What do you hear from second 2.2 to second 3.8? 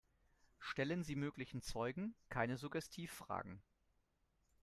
keine Suggestivfragen.